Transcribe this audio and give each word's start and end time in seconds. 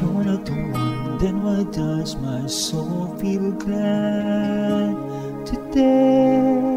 you're 0.00 0.24
not 0.24 0.46
the 0.46 0.52
one, 0.52 1.18
then 1.18 1.42
why 1.42 1.62
does 1.72 2.16
my 2.16 2.46
soul 2.46 3.14
feel 3.20 3.52
glad 3.52 4.96
today? 5.46 6.70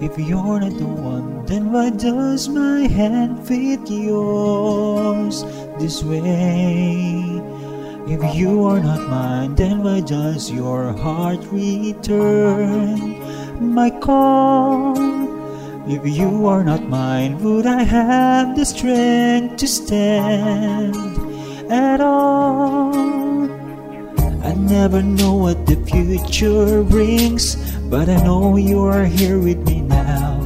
If 0.00 0.18
you're 0.18 0.60
not 0.60 0.76
the 0.78 0.86
one, 0.86 1.46
then 1.46 1.72
why 1.72 1.90
does 1.90 2.48
my 2.48 2.82
hand 2.82 3.46
fit 3.46 3.88
yours 3.90 5.44
this 5.78 6.04
way? 6.04 7.40
If 8.06 8.34
you 8.34 8.64
are 8.64 8.80
not 8.80 9.08
mine, 9.08 9.54
then 9.54 9.82
why 9.82 10.00
does 10.00 10.50
your 10.50 10.92
heart 10.92 11.40
return 11.50 13.18
my 13.74 13.90
call? 13.90 14.96
If 15.90 16.06
you 16.06 16.46
are 16.46 16.64
not 16.64 16.88
mine, 16.88 17.38
would 17.42 17.66
I 17.66 17.82
have 17.82 18.54
the 18.54 18.64
strength 18.66 19.56
to 19.56 19.66
stand 19.66 21.27
at 21.70 22.00
all? 22.00 22.94
I 24.44 24.54
never 24.54 25.02
know 25.02 25.34
what 25.34 25.66
the 25.66 25.76
future 25.76 26.82
brings, 26.82 27.56
but 27.90 28.08
I 28.08 28.16
know 28.22 28.56
you 28.56 28.84
are 28.84 29.04
here 29.04 29.38
with 29.38 29.58
me 29.66 29.82
now. 29.82 30.40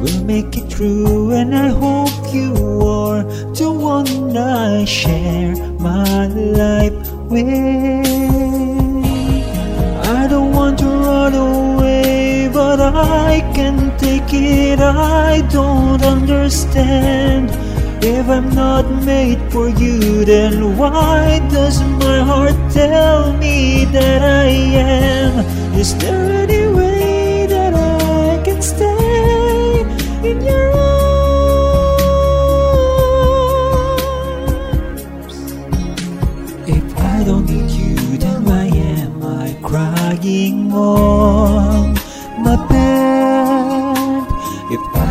We'll 0.00 0.24
make 0.24 0.56
it 0.56 0.72
through, 0.72 1.32
and 1.32 1.54
I 1.54 1.68
hope 1.68 2.34
you 2.34 2.54
are 2.86 3.22
the 3.54 3.70
one 3.70 4.36
I 4.36 4.84
share 4.84 5.56
my 5.78 6.26
life 6.26 7.12
with. 7.30 8.06
I 10.06 10.26
don't 10.28 10.52
want 10.52 10.78
to 10.80 10.86
run 10.86 11.34
away, 11.34 12.48
but 12.52 12.80
I 12.80 13.40
can't 13.54 13.98
take 13.98 14.32
it. 14.32 14.80
I 14.80 15.42
don't 15.50 16.02
understand. 16.02 17.50
If 18.00 18.28
I'm 18.28 18.50
not 18.54 18.86
made 19.04 19.40
for 19.50 19.68
you, 19.68 20.24
then 20.24 20.76
why 20.78 21.40
does 21.50 21.82
my 21.82 22.20
heart 22.22 22.54
tell 22.72 23.32
me 23.36 23.86
that 23.86 24.22
I 24.22 24.46
am? 24.46 25.44
Is 25.74 25.96
there 25.98 26.30
any 26.30 26.68
way 26.68 27.46
that 27.48 27.74
I 27.74 28.40
can 28.44 28.62
stay 28.62 29.80
in 30.22 30.40
your 30.42 30.70
arms? 30.76 31.08
If 36.68 36.98
I 36.98 37.24
don't 37.24 37.46
need 37.50 37.70
you, 37.70 37.96
then 38.18 38.44
why 38.44 38.66
am 38.66 39.22
I 39.24 39.56
crying 39.60 40.72
on 40.72 41.07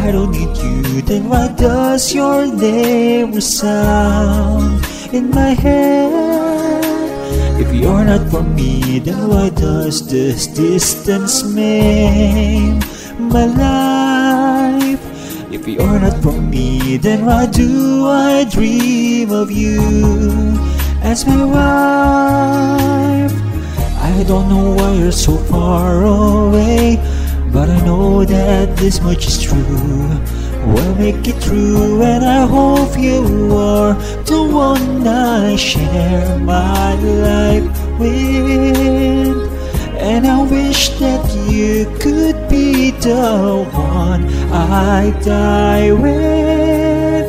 I 0.08 0.12
don't 0.14 0.32
need 0.32 0.56
you, 0.56 1.02
then 1.02 1.28
why 1.28 1.50
does 1.50 2.16
your 2.16 2.48
name 2.48 3.34
resound 3.34 4.80
in 5.12 5.30
my 5.32 5.52
head? 5.52 7.60
If 7.60 7.76
you're 7.76 8.06
not 8.06 8.32
for 8.32 8.42
me, 8.42 9.00
then 9.00 9.28
why 9.28 9.50
does 9.50 10.08
this 10.08 10.48
distance 10.48 11.44
maim 11.44 12.80
my 13.20 13.52
life? 13.52 15.04
If 15.52 15.68
you're 15.68 16.00
not 16.00 16.24
for 16.24 16.40
me, 16.40 16.96
then 16.96 17.26
why 17.26 17.48
do 17.48 18.08
I 18.08 18.46
dream 18.46 19.32
of 19.32 19.52
you 19.52 20.56
as 21.04 21.28
my 21.28 21.44
wife? 21.44 23.36
I 24.00 24.24
don't 24.24 24.48
know 24.48 24.72
why 24.72 24.94
you're 24.94 25.12
so 25.12 25.36
far 25.52 26.06
away, 26.06 26.96
but 27.58 27.72
I 27.72 27.80
know 27.88 28.24
that 28.24 28.78
this 28.78 29.02
much 29.02 29.26
is 29.26 29.42
true. 29.42 30.10
We'll 30.72 30.96
make 30.96 31.28
it 31.28 31.38
through, 31.44 32.04
and 32.04 32.24
I 32.24 32.46
hope 32.46 32.94
you 33.00 33.22
are 33.58 33.94
the 34.32 34.44
one 34.68 35.08
I 35.08 35.56
share 35.56 36.38
my 36.38 36.94
life 37.28 37.68
with. 38.00 39.40
And 40.12 40.28
I 40.28 40.40
wish 40.44 40.90
that 41.02 41.24
you 41.52 41.86
could 42.04 42.38
be 42.48 42.92
the 42.92 43.66
one 43.74 44.24
I 44.54 45.02
die 45.26 45.92
with. 45.94 47.28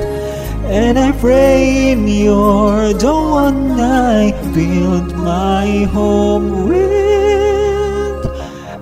And 0.80 0.98
I 0.98 1.10
pray 1.12 1.94
you're 1.94 2.92
the 2.92 3.18
one 3.42 3.80
I 3.80 4.32
build 4.52 5.16
my 5.16 5.84
home 5.96 6.68
with. 6.68 7.07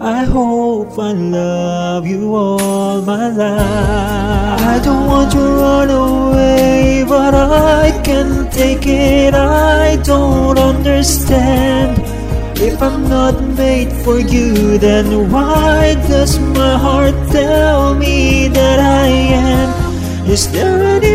I 0.07 0.23
hope 0.23 0.97
I 1.01 1.11
love 1.11 2.07
you 2.07 2.33
all 2.33 3.03
my 3.03 3.27
life. 3.27 4.61
I 4.61 4.81
don't 4.85 5.09
want 5.09 5.33
to 5.33 5.41
run 5.41 5.91
away, 5.91 7.05
but 7.09 7.35
I 7.35 7.91
can't 8.05 8.53
take 8.53 8.87
it. 8.87 9.35
I 9.35 9.97
don't 10.05 10.61
understand. 10.61 11.99
If 12.57 12.81
I'm 12.81 13.09
not 13.09 13.43
made 13.59 13.91
for 14.05 14.21
you, 14.21 14.79
then 14.79 15.29
why 15.33 15.97
does 16.07 16.39
my 16.39 16.79
heart 16.79 17.17
tell 17.33 17.97
me 17.97 18.47
that 18.47 18.79
I 18.79 19.09
am? 19.09 20.31
Is 20.31 20.53
there 20.53 20.85
any 20.85 21.06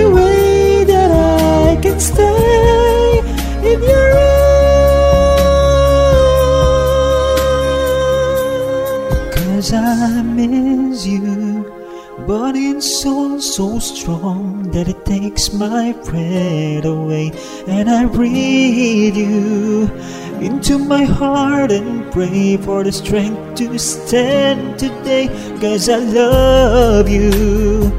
but 12.31 12.56
in 12.56 12.80
soul 12.80 13.42
so 13.42 13.78
strong 13.78 14.64
that 14.72 14.88
it 14.88 15.03
takes 15.06 15.52
my 15.52 15.92
breath 16.06 16.86
away, 16.86 17.30
and 17.68 17.90
I 17.90 18.06
breathe 18.06 19.18
you 19.18 19.92
into 20.40 20.80
my 20.80 21.03
heart 21.03 21.74
and 21.74 22.09
pray 22.09 22.56
for 22.56 22.86
the 22.86 22.91
strength 22.94 23.56
to 23.56 23.78
stand 23.78 24.80
today. 24.80 25.28
Cause 25.59 25.90
I 25.90 25.97
love 25.97 27.09
you, 27.09 27.91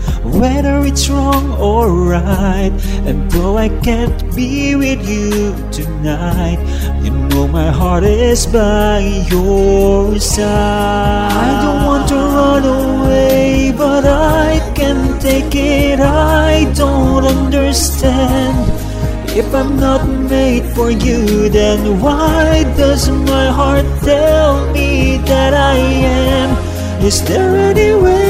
whether 0.43 0.85
it's 0.85 1.09
wrong 1.09 1.53
or 1.71 1.87
right. 1.89 2.73
And 3.07 3.31
though 3.31 3.57
I 3.57 3.69
can't 3.87 4.21
be 4.35 4.75
with 4.75 5.01
you 5.09 5.55
tonight, 5.71 6.59
you 7.05 7.13
know 7.29 7.47
my 7.47 7.71
heart 7.71 8.03
is 8.03 8.47
by 8.47 8.99
your 9.31 10.19
side. 10.19 11.31
I 11.47 11.51
don't 11.65 11.83
want 11.91 12.09
to 12.09 12.19
run 12.39 12.65
away, 12.83 13.73
but 13.85 14.05
I 14.05 14.59
can't 14.75 15.23
take 15.23 15.55
it. 15.55 16.01
I 16.01 16.67
don't 16.75 17.25
understand. 17.25 18.57
If 19.41 19.55
I'm 19.55 19.77
not 19.77 20.03
made 20.35 20.65
for 20.75 20.91
you, 20.91 21.49
then 21.51 22.01
why 22.01 22.65
does 22.77 23.09
my 23.09 23.47
heart 23.59 23.87
tell 24.03 24.53
me 24.73 25.19
that 25.31 25.55
I 25.55 25.77
am? 25.77 26.51
Is 27.09 27.23
there 27.29 27.55
any 27.71 27.95
way 27.95 28.22